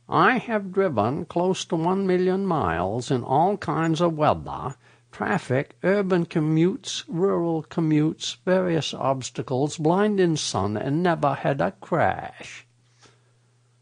I 0.10 0.40
have 0.40 0.74
driven 0.74 1.24
close 1.24 1.64
to 1.66 1.78
one 1.78 2.06
million 2.06 2.46
miles 2.46 3.12
in 3.12 3.24
all 3.24 3.56
kinds 3.56 4.02
of 4.02 4.18
weather 4.18 4.76
traffic, 5.12 5.76
urban 5.84 6.26
commutes, 6.26 7.04
rural 7.08 7.64
commutes, 7.64 8.38
various 8.46 8.94
obstacles, 8.94 9.78
blinding 9.78 10.38
sun, 10.38 10.78
and 10.78 11.04
never 11.04 11.34
had 11.34 11.62
a 11.62 11.72
crash. 11.72 12.66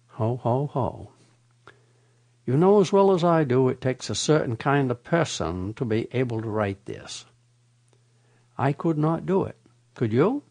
Ho, 0.07 0.37
ho, 0.37 0.67
ho. 0.67 1.11
You 2.45 2.57
know 2.57 2.81
as 2.81 2.91
well 2.91 3.11
as 3.11 3.23
I 3.23 3.43
do 3.43 3.69
it 3.69 3.79
takes 3.79 4.09
a 4.09 4.15
certain 4.15 4.57
kind 4.57 4.89
of 4.89 5.03
person 5.03 5.73
to 5.75 5.85
be 5.85 6.07
able 6.11 6.41
to 6.41 6.49
write 6.49 6.85
this. 6.85 7.25
I 8.57 8.73
could 8.73 8.97
not 8.97 9.25
do 9.25 9.43
it. 9.43 9.55
Could 9.93 10.11
you? 10.11 10.43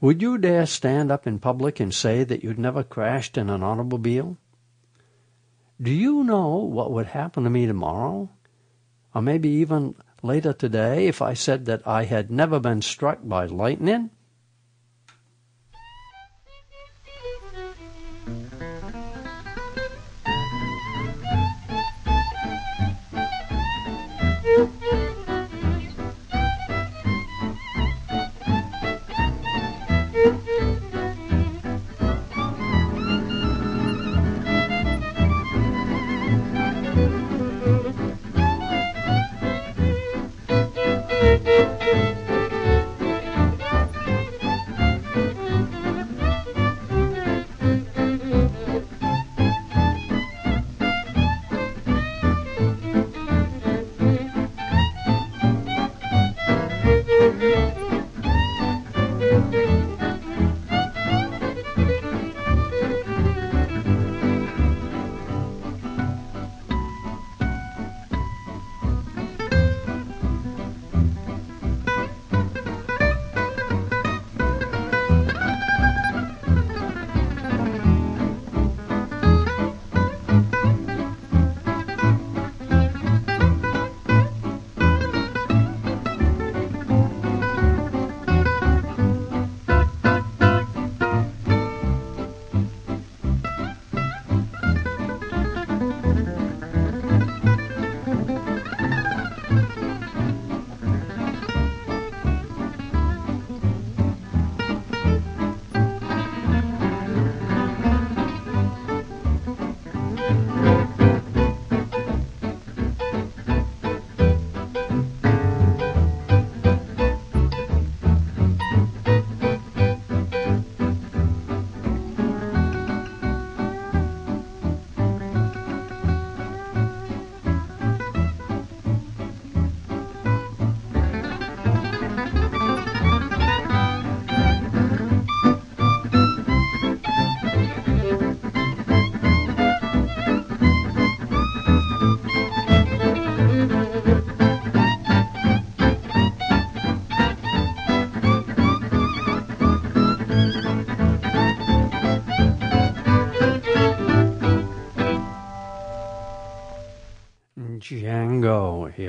Would 0.00 0.22
you 0.22 0.38
dare 0.38 0.66
stand 0.66 1.10
up 1.10 1.26
in 1.26 1.38
public 1.38 1.80
and 1.80 1.92
say 1.92 2.24
that 2.24 2.42
you'd 2.42 2.58
never 2.58 2.82
crashed 2.82 3.36
in 3.36 3.50
an 3.50 3.62
automobile? 3.62 4.36
Do 5.82 5.90
you 5.90 6.24
know 6.24 6.56
what 6.56 6.92
would 6.92 7.06
happen 7.06 7.44
to 7.44 7.50
me 7.50 7.66
tomorrow? 7.66 8.30
Or 9.14 9.22
maybe 9.22 9.48
even 9.48 9.94
later 10.22 10.52
today 10.52 11.06
if 11.06 11.22
I 11.22 11.34
said 11.34 11.64
that 11.66 11.86
I 11.86 12.04
had 12.04 12.30
never 12.30 12.60
been 12.60 12.82
struck 12.82 13.20
by 13.22 13.46
lightning? 13.46 14.10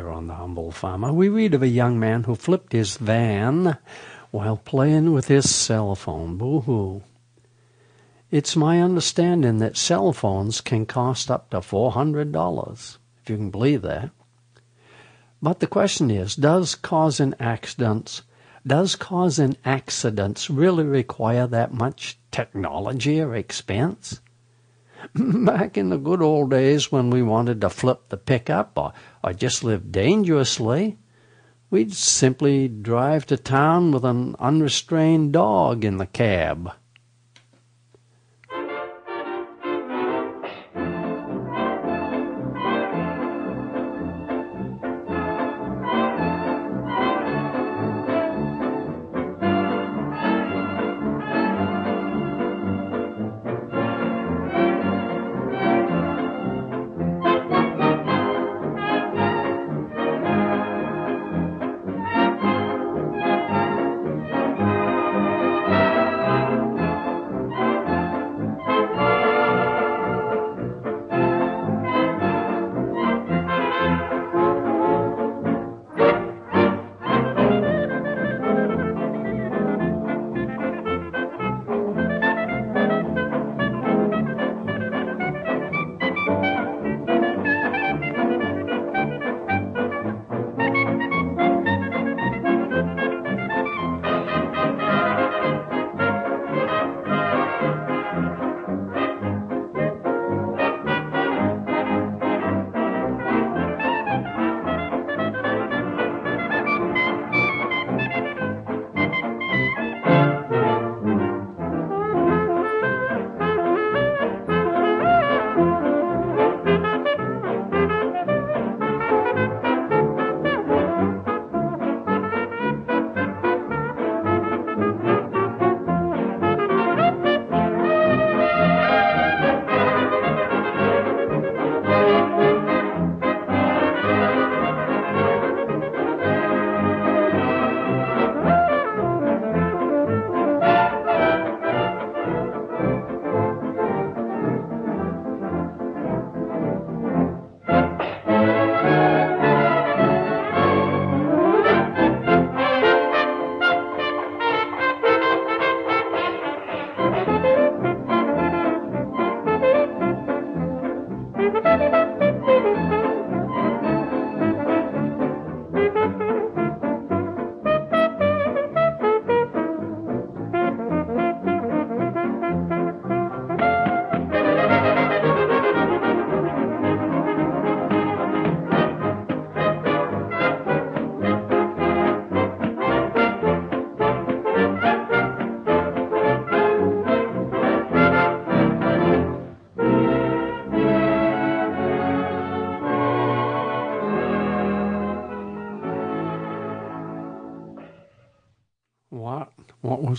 Here 0.01 0.09
on 0.09 0.25
The 0.25 0.33
Humble 0.33 0.71
Farmer. 0.71 1.13
We 1.13 1.29
read 1.29 1.53
of 1.53 1.61
a 1.61 1.67
young 1.67 1.99
man 1.99 2.23
who 2.23 2.33
flipped 2.33 2.73
his 2.73 2.97
van 2.97 3.77
while 4.31 4.57
playing 4.57 5.13
with 5.13 5.27
his 5.27 5.53
cell 5.53 5.93
phone. 5.93 6.37
Boo 6.37 6.61
hoo. 6.61 7.03
It's 8.31 8.55
my 8.55 8.81
understanding 8.81 9.59
that 9.59 9.77
cell 9.77 10.11
phones 10.11 10.59
can 10.59 10.87
cost 10.87 11.29
up 11.29 11.51
to 11.51 11.57
$400, 11.57 12.97
if 13.21 13.29
you 13.29 13.37
can 13.37 13.51
believe 13.51 13.83
that. 13.83 14.09
But 15.39 15.59
the 15.59 15.67
question 15.67 16.09
is, 16.09 16.35
does 16.35 16.73
causing 16.73 17.35
accidents 17.39 18.23
does 18.65 18.95
causing 18.95 19.55
accidents 19.65 20.49
really 20.49 20.83
require 20.83 21.45
that 21.45 21.73
much 21.73 22.17
technology 22.31 23.21
or 23.21 23.35
expense? 23.35 24.19
Back 25.15 25.77
in 25.77 25.89
the 25.89 25.97
good 25.97 26.23
old 26.23 26.49
days 26.49 26.91
when 26.91 27.11
we 27.11 27.21
wanted 27.21 27.61
to 27.61 27.69
flip 27.69 28.09
the 28.09 28.17
pickup 28.17 28.71
or, 28.77 28.93
or 29.24 29.34
just 29.34 29.63
live 29.63 29.91
dangerously, 29.91 30.97
we'd 31.69 31.93
simply 31.93 32.67
drive 32.67 33.26
to 33.28 33.38
town 33.38 33.91
with 33.91 34.03
an 34.03 34.36
unrestrained 34.39 35.34
dog 35.34 35.86
in 35.86 35.97
the 35.97 36.07
cab. 36.07 36.72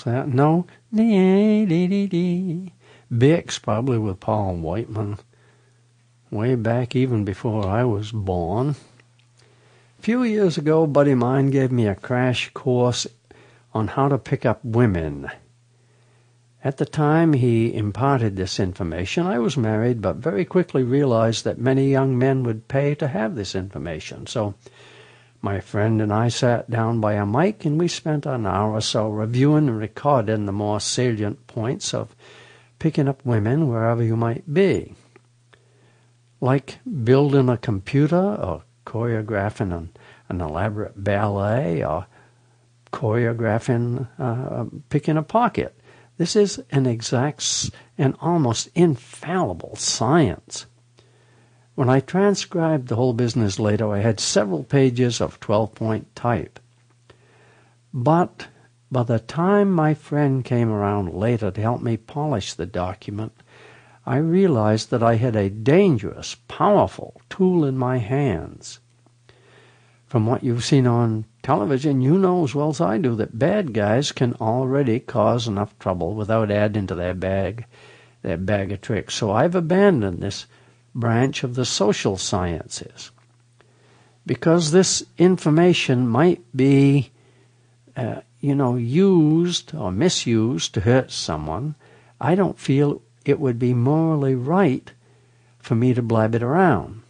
Was 0.04 0.12
that? 0.12 0.28
No. 0.28 0.66
Bix, 3.12 3.62
probably 3.62 3.98
with 3.98 4.20
Paul 4.20 4.56
Whiteman, 4.56 5.18
way 6.30 6.54
back 6.54 6.96
even 6.96 7.24
before 7.24 7.66
I 7.66 7.84
was 7.84 8.10
born. 8.12 8.76
A 9.98 10.02
few 10.02 10.22
years 10.24 10.58
ago, 10.58 10.86
buddy 10.86 11.14
mine 11.14 11.50
gave 11.50 11.70
me 11.70 11.86
a 11.86 11.94
crash 11.94 12.50
course 12.54 13.06
on 13.74 13.88
how 13.88 14.08
to 14.08 14.18
pick 14.18 14.44
up 14.44 14.64
women. 14.64 15.30
At 16.64 16.76
the 16.78 16.86
time 16.86 17.32
he 17.32 17.74
imparted 17.74 18.36
this 18.36 18.60
information, 18.60 19.26
I 19.26 19.38
was 19.40 19.56
married, 19.56 20.00
but 20.00 20.16
very 20.16 20.44
quickly 20.44 20.82
realized 20.84 21.44
that 21.44 21.58
many 21.58 21.90
young 21.90 22.16
men 22.16 22.44
would 22.44 22.68
pay 22.68 22.94
to 22.96 23.08
have 23.08 23.34
this 23.34 23.54
information. 23.54 24.26
So 24.26 24.54
my 25.42 25.58
friend 25.58 26.00
and 26.00 26.12
I 26.12 26.28
sat 26.28 26.70
down 26.70 27.00
by 27.00 27.14
a 27.14 27.26
mic 27.26 27.64
and 27.64 27.78
we 27.78 27.88
spent 27.88 28.26
an 28.26 28.46
hour 28.46 28.74
or 28.74 28.80
so 28.80 29.08
reviewing 29.08 29.68
and 29.68 29.76
recording 29.76 30.46
the 30.46 30.52
more 30.52 30.80
salient 30.80 31.48
points 31.48 31.92
of 31.92 32.14
picking 32.78 33.08
up 33.08 33.26
women 33.26 33.68
wherever 33.68 34.04
you 34.04 34.16
might 34.16 34.54
be. 34.54 34.94
Like 36.40 36.78
building 37.04 37.48
a 37.48 37.56
computer 37.56 38.16
or 38.16 38.62
choreographing 38.86 39.76
an, 39.76 39.90
an 40.28 40.40
elaborate 40.40 41.02
ballet 41.02 41.84
or 41.84 42.06
choreographing 42.92 44.08
uh, 44.20 44.64
picking 44.90 45.16
a 45.16 45.22
pocket. 45.24 45.76
This 46.18 46.36
is 46.36 46.62
an 46.70 46.86
exact 46.86 47.70
and 47.98 48.14
almost 48.20 48.68
infallible 48.76 49.74
science. 49.74 50.66
When 51.74 51.88
I 51.88 52.00
transcribed 52.00 52.88
the 52.88 52.96
whole 52.96 53.14
business 53.14 53.58
later, 53.58 53.90
I 53.90 54.00
had 54.00 54.20
several 54.20 54.62
pages 54.62 55.22
of 55.22 55.40
12 55.40 55.74
point 55.74 56.14
type. 56.14 56.60
But 57.94 58.48
by 58.90 59.04
the 59.04 59.18
time 59.18 59.72
my 59.72 59.94
friend 59.94 60.44
came 60.44 60.70
around 60.70 61.14
later 61.14 61.50
to 61.50 61.60
help 61.60 61.80
me 61.80 61.96
polish 61.96 62.52
the 62.52 62.66
document, 62.66 63.32
I 64.04 64.16
realized 64.16 64.90
that 64.90 65.02
I 65.02 65.14
had 65.14 65.34
a 65.34 65.48
dangerous, 65.48 66.36
powerful 66.46 67.22
tool 67.30 67.64
in 67.64 67.78
my 67.78 67.98
hands. 67.98 68.80
From 70.06 70.26
what 70.26 70.44
you've 70.44 70.64
seen 70.64 70.86
on 70.86 71.24
television, 71.42 72.02
you 72.02 72.18
know 72.18 72.44
as 72.44 72.54
well 72.54 72.68
as 72.68 72.82
I 72.82 72.98
do 72.98 73.14
that 73.14 73.38
bad 73.38 73.72
guys 73.72 74.12
can 74.12 74.34
already 74.34 75.00
cause 75.00 75.48
enough 75.48 75.78
trouble 75.78 76.14
without 76.14 76.50
adding 76.50 76.86
to 76.88 76.94
their 76.94 77.14
bag, 77.14 77.64
their 78.20 78.36
bag 78.36 78.72
of 78.72 78.82
tricks. 78.82 79.14
So 79.14 79.30
I've 79.30 79.54
abandoned 79.54 80.20
this 80.20 80.44
branch 80.94 81.44
of 81.44 81.54
the 81.54 81.64
social 81.64 82.16
sciences. 82.16 83.10
Because 84.24 84.70
this 84.70 85.04
information 85.18 86.06
might 86.06 86.40
be, 86.54 87.10
uh, 87.96 88.20
you 88.40 88.54
know, 88.54 88.76
used 88.76 89.74
or 89.74 89.90
misused 89.90 90.74
to 90.74 90.82
hurt 90.82 91.10
someone, 91.10 91.74
I 92.20 92.34
don't 92.34 92.58
feel 92.58 93.02
it 93.24 93.40
would 93.40 93.58
be 93.58 93.74
morally 93.74 94.34
right 94.34 94.92
for 95.58 95.74
me 95.74 95.94
to 95.94 96.02
blab 96.02 96.34
it 96.34 96.42
around. 96.42 97.02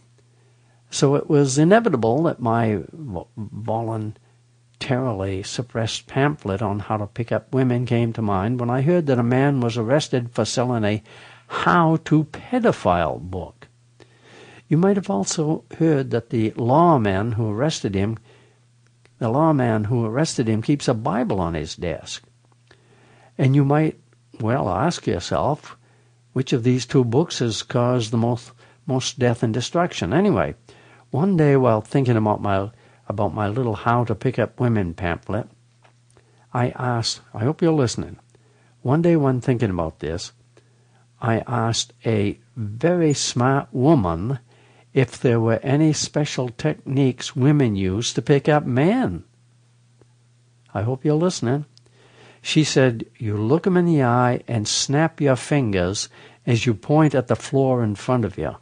So 0.89 1.15
it 1.15 1.27
was 1.27 1.57
inevitable 1.57 2.23
that 2.23 2.39
my 2.39 2.83
voluntarily 3.35 5.41
suppressed 5.41 6.05
pamphlet 6.05 6.61
on 6.61 6.79
how 6.79 6.97
to 6.97 7.07
pick 7.07 7.31
up 7.31 7.51
women 7.51 7.87
came 7.87 8.13
to 8.13 8.21
mind 8.21 8.59
when 8.59 8.69
I 8.69 8.81
heard 8.81 9.07
that 9.07 9.17
a 9.17 9.23
man 9.23 9.59
was 9.59 9.75
arrested 9.75 10.31
for 10.31 10.45
selling 10.45 10.83
a 10.83 11.01
how 11.47 11.97
to 12.05 12.25
pedophile 12.25 13.19
book. 13.19 13.62
You 14.73 14.77
might 14.77 14.95
have 14.95 15.11
also 15.11 15.65
heard 15.77 16.09
that 16.09 16.31
the 16.31 16.49
lawman 16.55 17.33
who 17.33 17.47
arrested 17.47 17.93
him 17.93 18.17
the 19.19 19.29
lawman 19.29 19.83
who 19.83 20.03
arrested 20.03 20.47
him 20.47 20.63
keeps 20.63 20.87
a 20.87 20.95
Bible 20.95 21.39
on 21.39 21.53
his 21.53 21.75
desk. 21.75 22.23
And 23.37 23.55
you 23.55 23.63
might, 23.63 23.99
well, 24.39 24.67
ask 24.67 25.05
yourself, 25.05 25.77
which 26.31 26.53
of 26.53 26.63
these 26.63 26.87
two 26.87 27.03
books 27.03 27.37
has 27.37 27.61
caused 27.61 28.09
the 28.09 28.17
most, 28.17 28.51
most 28.87 29.19
death 29.19 29.43
and 29.43 29.53
destruction? 29.53 30.11
Anyway, 30.11 30.55
one 31.11 31.37
day 31.37 31.55
while 31.55 31.81
thinking 31.81 32.17
about 32.17 32.41
my, 32.41 32.71
about 33.07 33.35
my 33.35 33.47
little 33.47 33.75
How 33.75 34.03
to 34.05 34.15
Pick 34.15 34.39
Up 34.39 34.59
Women 34.59 34.95
pamphlet, 34.95 35.49
I 36.51 36.69
asked, 36.71 37.21
I 37.31 37.43
hope 37.43 37.61
you're 37.61 37.73
listening. 37.73 38.17
One 38.81 39.03
day 39.03 39.17
when 39.17 39.39
thinking 39.39 39.69
about 39.69 39.99
this, 39.99 40.31
I 41.21 41.43
asked 41.45 41.93
a 42.07 42.39
very 42.55 43.13
smart 43.13 43.67
woman 43.71 44.39
if 44.93 45.19
there 45.19 45.39
were 45.39 45.59
any 45.63 45.93
special 45.93 46.49
techniques 46.49 47.35
women 47.35 47.75
use 47.75 48.13
to 48.13 48.21
pick 48.21 48.47
up 48.47 48.65
men. 48.65 49.23
I 50.73 50.83
hope 50.83 51.03
you're 51.03 51.15
listening. 51.15 51.65
She 52.41 52.63
said, 52.63 53.05
You 53.17 53.37
look 53.37 53.65
in 53.65 53.85
the 53.85 54.03
eye 54.03 54.41
and 54.47 54.67
snap 54.67 55.21
your 55.21 55.35
fingers 55.35 56.09
as 56.45 56.65
you 56.65 56.73
point 56.73 57.15
at 57.15 57.27
the 57.27 57.35
floor 57.35 57.83
in 57.83 57.95
front 57.95 58.25
of 58.25 58.37
you. 58.37 58.57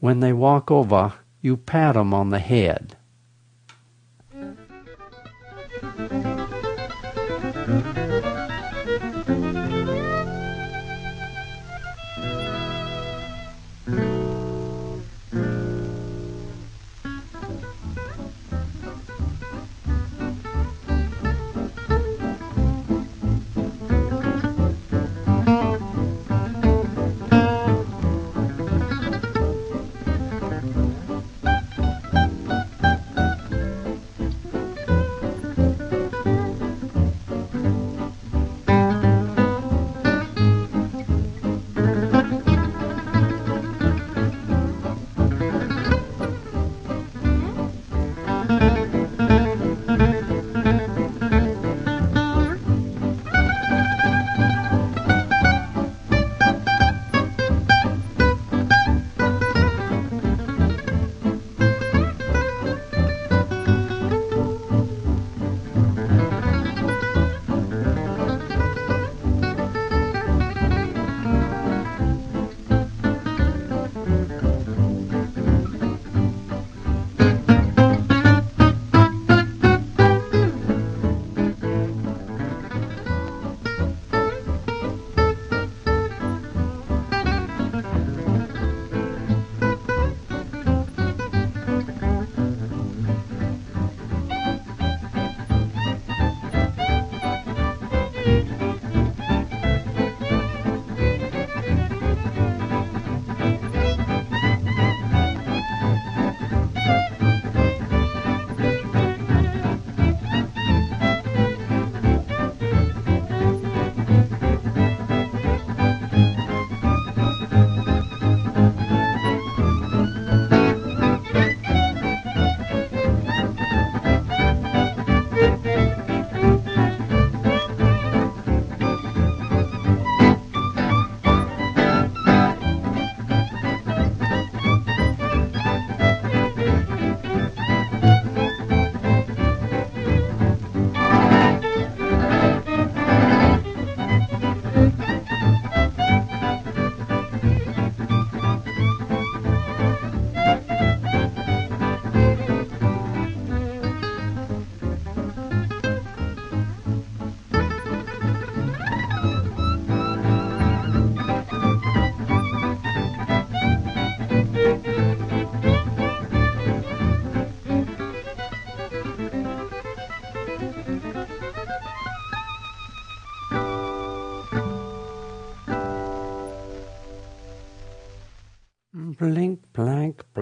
When 0.00 0.20
they 0.20 0.32
walk 0.32 0.70
over, 0.70 1.14
you 1.40 1.56
pat 1.56 1.96
'em 1.96 2.14
on 2.14 2.30
the 2.30 2.38
head. 2.38 2.96
Blink, 7.68 8.17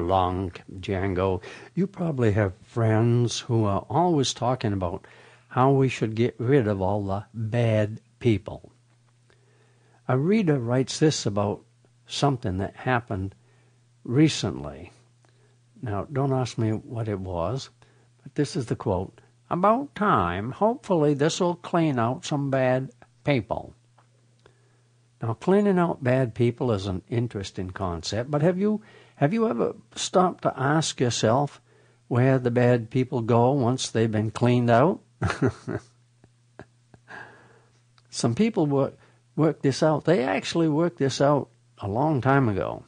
blank, 0.06 0.62
Django. 0.80 1.42
You 1.74 1.86
probably 1.86 2.32
have 2.32 2.54
friends 2.62 3.40
who 3.40 3.64
are 3.64 3.84
always 3.90 4.32
talking 4.32 4.72
about 4.72 5.06
how 5.48 5.72
we 5.72 5.88
should 5.88 6.14
get 6.14 6.34
rid 6.38 6.68
of 6.68 6.80
all 6.80 7.02
the 7.02 7.24
bad 7.34 8.00
people. 8.20 8.70
A 10.08 10.16
reader 10.16 10.58
writes 10.58 10.98
this 10.98 11.26
about 11.26 11.62
something 12.06 12.58
that 12.58 12.76
happened 12.76 13.34
recently. 14.04 14.92
Now, 15.82 16.06
don't 16.12 16.32
ask 16.32 16.56
me 16.56 16.70
what 16.70 17.08
it 17.08 17.18
was, 17.18 17.70
but 18.22 18.34
this 18.36 18.54
is 18.54 18.66
the 18.66 18.76
quote. 18.76 19.20
About 19.50 19.94
time. 19.94 20.52
Hopefully, 20.52 21.14
this 21.14 21.40
will 21.40 21.56
clean 21.56 21.98
out 21.98 22.24
some 22.24 22.50
bad 22.50 22.90
people. 23.24 23.74
Now, 25.22 25.34
cleaning 25.34 25.78
out 25.78 26.04
bad 26.04 26.34
people 26.34 26.70
is 26.72 26.86
an 26.86 27.02
interesting 27.08 27.70
concept, 27.70 28.30
but 28.30 28.42
have 28.42 28.58
you 28.58 28.82
have 29.16 29.32
you 29.32 29.48
ever 29.48 29.74
stopped 29.94 30.42
to 30.42 30.52
ask 30.58 31.00
yourself 31.00 31.60
where 32.08 32.38
the 32.38 32.50
bad 32.50 32.90
people 32.90 33.22
go 33.22 33.50
once 33.52 33.88
they've 33.88 34.10
been 34.10 34.30
cleaned 34.30 34.70
out? 34.70 35.00
Some 38.10 38.34
people 38.34 38.66
work 38.66 38.96
work 39.36 39.62
this 39.62 39.82
out. 39.82 40.04
They 40.04 40.22
actually 40.22 40.68
worked 40.68 40.98
this 40.98 41.20
out 41.20 41.48
a 41.78 41.88
long 41.88 42.20
time 42.20 42.48
ago. 42.48 42.84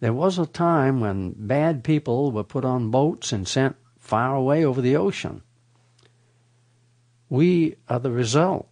There 0.00 0.12
was 0.12 0.38
a 0.38 0.46
time 0.46 1.00
when 1.00 1.34
bad 1.36 1.84
people 1.84 2.32
were 2.32 2.44
put 2.44 2.64
on 2.64 2.90
boats 2.90 3.32
and 3.32 3.46
sent 3.46 3.76
far 3.98 4.34
away 4.34 4.64
over 4.64 4.80
the 4.80 4.96
ocean. 4.96 5.42
We 7.28 7.76
are 7.88 7.98
the 8.00 8.10
result. 8.10 8.68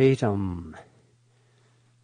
Tatum 0.00 0.74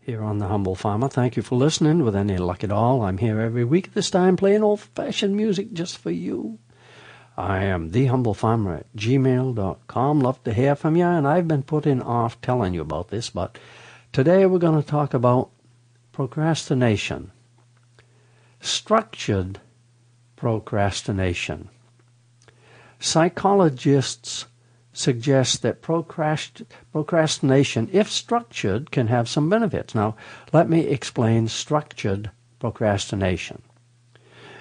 here 0.01 0.23
on 0.23 0.37
The 0.37 0.49
Humble 0.49 0.75
Farmer. 0.75 1.09
Thank 1.09 1.35
you 1.35 1.43
for 1.43 1.57
listening. 1.57 2.05
With 2.05 2.15
any 2.15 2.37
luck 2.37 2.63
at 2.63 2.71
all, 2.71 3.01
I'm 3.01 3.17
here 3.17 3.41
every 3.41 3.65
week, 3.65 3.89
at 3.89 3.95
this 3.95 4.11
time 4.11 4.37
playing 4.37 4.63
old 4.63 4.81
fashioned 4.81 5.35
music 5.35 5.73
just 5.73 5.97
for 5.97 6.11
you. 6.11 6.59
I 7.39 7.65
am 7.65 7.93
The 7.93 8.05
Humble 8.05 8.35
Farmer 8.35 8.75
at 8.75 8.97
gmail.com. 8.97 10.21
Love 10.21 10.45
to 10.45 10.53
hear 10.53 10.77
from 10.77 10.95
you, 10.95 11.07
and 11.07 11.27
I've 11.27 11.49
been 11.49 11.63
putting 11.63 12.03
off 12.03 12.39
telling 12.43 12.75
you 12.75 12.83
about 12.83 13.09
this, 13.09 13.31
but 13.31 13.57
today 14.13 14.45
we're 14.45 14.59
going 14.59 14.79
to 14.79 14.87
talk 14.87 15.15
about 15.15 15.49
procrastination. 16.13 17.31
Structured 18.61 19.59
procrastination. 20.37 21.71
Psychologists 23.01 24.45
suggests 24.97 25.59
that 25.59 25.83
procrastination, 25.83 27.89
if 27.93 28.11
structured, 28.11 28.91
can 28.91 29.09
have 29.09 29.29
some 29.29 29.51
benefits. 29.51 29.95
Now, 29.95 30.17
let 30.53 30.71
me 30.71 30.81
explain 30.81 31.49
structured 31.49 32.31
procrastination. 32.59 33.63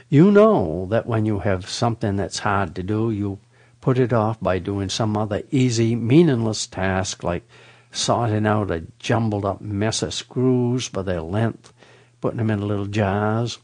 You 0.09 0.31
know 0.31 0.88
that 0.89 1.07
when 1.07 1.25
you 1.25 1.39
have 1.39 1.69
something 1.69 2.17
that's 2.17 2.39
hard 2.39 2.75
to 2.75 2.83
do, 2.83 3.11
you 3.11 3.39
put 3.79 3.97
it 3.97 4.11
off 4.11 4.39
by 4.41 4.59
doing 4.59 4.89
some 4.89 5.15
other 5.15 5.43
easy, 5.51 5.95
meaningless 5.95 6.67
task 6.67 7.23
like 7.23 7.47
sorting 7.91 8.45
out 8.45 8.71
a 8.71 8.83
jumbled 8.99 9.45
up 9.45 9.61
mess 9.61 10.01
of 10.01 10.13
screws 10.13 10.89
by 10.89 11.01
their 11.01 11.21
length, 11.21 11.71
putting 12.19 12.38
them 12.38 12.51
in 12.51 12.67
little 12.67 12.88
jars. 12.88 13.59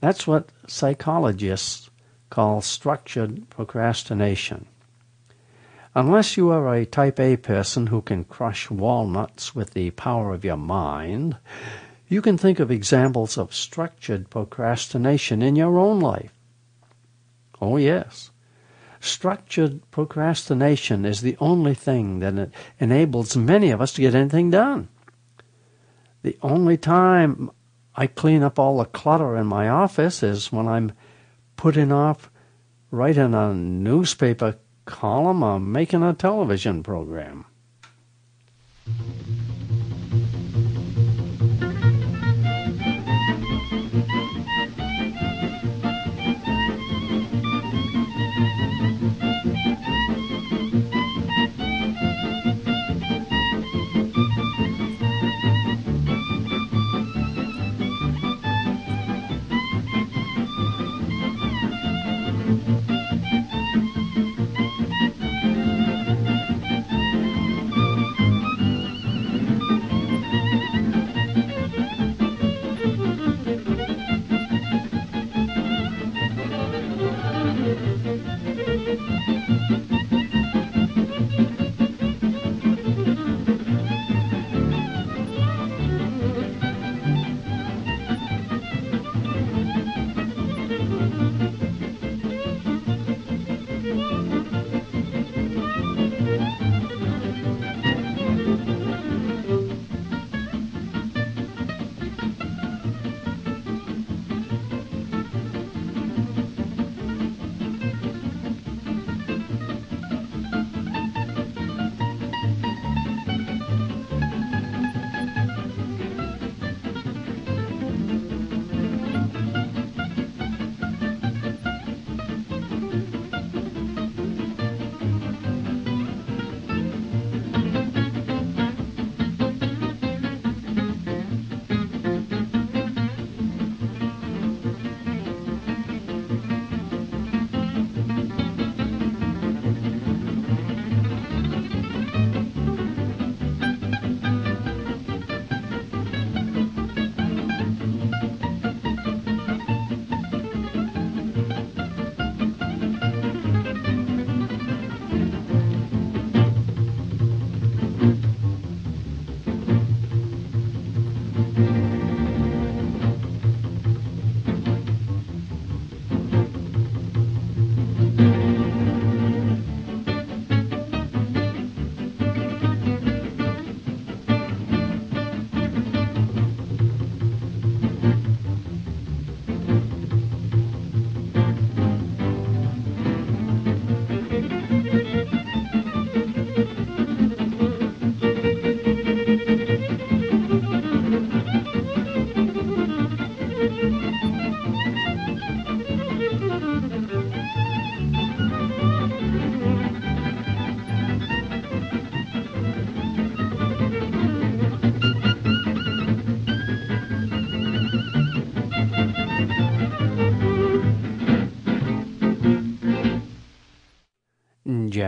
That's 0.00 0.26
what 0.26 0.50
psychologists 0.66 1.88
call 2.28 2.60
structured 2.60 3.48
procrastination. 3.48 4.66
Unless 5.94 6.36
you 6.36 6.50
are 6.50 6.72
a 6.72 6.86
type 6.86 7.18
A 7.18 7.36
person 7.36 7.88
who 7.88 8.00
can 8.00 8.24
crush 8.24 8.70
walnuts 8.70 9.54
with 9.54 9.72
the 9.72 9.90
power 9.90 10.32
of 10.32 10.44
your 10.44 10.56
mind, 10.56 11.36
you 12.08 12.22
can 12.22 12.38
think 12.38 12.60
of 12.60 12.70
examples 12.70 13.36
of 13.36 13.54
structured 13.54 14.30
procrastination 14.30 15.42
in 15.42 15.56
your 15.56 15.78
own 15.78 15.98
life. 15.98 16.32
Oh, 17.60 17.76
yes. 17.76 18.30
Structured 19.00 19.90
procrastination 19.90 21.04
is 21.04 21.22
the 21.22 21.36
only 21.40 21.74
thing 21.74 22.20
that 22.20 22.50
enables 22.78 23.36
many 23.36 23.70
of 23.70 23.80
us 23.80 23.92
to 23.94 24.00
get 24.00 24.14
anything 24.14 24.50
done. 24.50 24.88
The 26.22 26.38
only 26.42 26.76
time 26.76 27.50
I 27.96 28.06
clean 28.06 28.42
up 28.42 28.58
all 28.58 28.78
the 28.78 28.84
clutter 28.84 29.36
in 29.36 29.46
my 29.46 29.68
office 29.68 30.22
is 30.22 30.52
when 30.52 30.68
I'm 30.68 30.92
putting 31.56 31.90
off 31.90 32.30
writing 32.90 33.34
a 33.34 33.52
newspaper 33.54 34.56
column 34.90 35.42
on 35.42 35.70
making 35.72 36.02
a 36.02 36.12
television 36.12 36.82
program. 36.82 37.46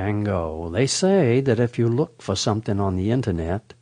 Django. 0.03 0.73
They 0.73 0.89
say 0.89 1.41
that 1.43 1.61
if 1.61 1.79
you 1.79 1.89
look 1.89 2.23
for 2.23 2.35
something 2.35 2.81
on 2.81 2.97
the 2.97 3.13
internet, 3.13 3.73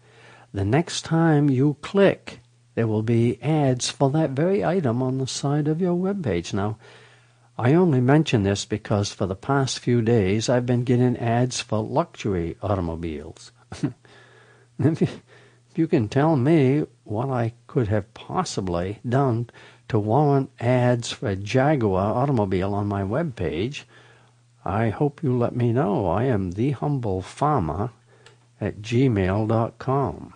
the 0.53 0.67
next 0.67 1.03
time 1.03 1.49
you 1.49 1.79
click, 1.81 2.41
there 2.75 2.87
will 2.87 3.03
be 3.03 3.43
ads 3.43 3.89
for 3.89 4.11
that 4.11 4.31
very 4.31 4.63
item 4.63 5.03
on 5.03 5.17
the 5.17 5.27
side 5.27 5.67
of 5.67 5.81
your 5.81 5.95
web 5.95 6.23
page. 6.23 6.53
Now, 6.53 6.77
I 7.59 7.73
only 7.73 8.01
mention 8.03 8.43
this 8.43 8.67
because 8.67 9.13
for 9.13 9.27
the 9.27 9.35
past 9.35 9.79
few 9.79 10.03
days 10.03 10.49
I've 10.49 10.67
been 10.67 10.85
getting 10.85 11.17
ads 11.17 11.61
for 11.61 11.83
luxury 11.83 12.57
automobiles. 12.63 13.53
if, 14.79 15.01
you, 15.01 15.09
if 15.71 15.79
you 15.79 15.87
can 15.87 16.09
tell 16.09 16.37
me 16.37 16.85
what 17.05 17.31
I 17.31 17.55
could 17.67 17.89
have 17.89 18.13
possibly 18.13 18.99
done 19.09 19.49
to 19.89 19.99
warrant 19.99 20.51
ads 20.61 21.13
for 21.13 21.29
a 21.29 21.37
Jaguar 21.37 22.15
automobile 22.15 22.75
on 22.75 22.87
my 22.87 23.05
web 23.05 23.37
page, 23.37 23.87
I 24.65 24.91
hope 24.91 25.23
you 25.23 25.37
let 25.37 25.57
me 25.57 25.73
know. 25.73 26.07
I 26.07 26.25
am 26.25 26.53
the 26.53 26.73
humble 26.73 27.23
farmer 27.23 27.91
at 28.61 28.83
gmail.com. 28.83 30.35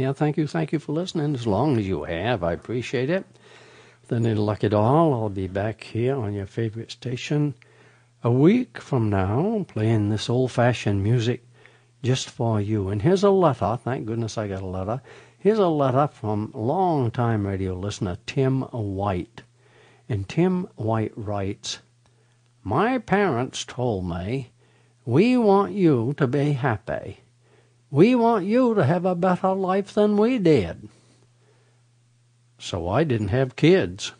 here. 0.00 0.12
Thank 0.12 0.36
you, 0.36 0.46
thank 0.46 0.72
you 0.72 0.78
for 0.78 0.92
listening. 0.92 1.34
As 1.34 1.46
long 1.46 1.78
as 1.78 1.86
you 1.86 2.04
have, 2.04 2.42
I 2.42 2.52
appreciate 2.52 3.10
it. 3.10 3.24
Then 4.08 4.26
in 4.26 4.38
luck 4.38 4.64
it 4.64 4.74
all, 4.74 5.14
I'll 5.14 5.28
be 5.28 5.46
back 5.46 5.82
here 5.82 6.16
on 6.16 6.32
your 6.32 6.46
favorite 6.46 6.90
station 6.90 7.54
a 8.24 8.30
week 8.30 8.78
from 8.78 9.08
now, 9.08 9.64
playing 9.68 10.08
this 10.08 10.28
old-fashioned 10.28 11.02
music 11.02 11.46
just 12.02 12.28
for 12.28 12.60
you. 12.60 12.88
And 12.88 13.00
here's 13.00 13.22
a 13.22 13.30
letter. 13.30 13.78
Thank 13.82 14.06
goodness 14.06 14.36
I 14.36 14.48
got 14.48 14.62
a 14.62 14.66
letter. 14.66 15.00
Here's 15.38 15.58
a 15.58 15.68
letter 15.68 16.08
from 16.12 16.50
long-time 16.54 17.46
radio 17.46 17.74
listener 17.74 18.18
Tim 18.26 18.62
White. 18.62 19.42
And 20.08 20.28
Tim 20.28 20.66
White 20.76 21.12
writes, 21.14 21.78
My 22.64 22.98
parents 22.98 23.64
told 23.64 24.06
me, 24.06 24.50
we 25.04 25.36
want 25.36 25.72
you 25.72 26.14
to 26.16 26.26
be 26.26 26.52
happy. 26.52 27.20
We 27.90 28.14
want 28.14 28.46
you 28.46 28.74
to 28.74 28.84
have 28.84 29.04
a 29.04 29.16
better 29.16 29.52
life 29.52 29.92
than 29.94 30.16
we 30.16 30.38
did. 30.38 30.88
So 32.58 32.88
I 32.88 33.04
didn't 33.04 33.28
have 33.28 33.56
kids. 33.56 34.12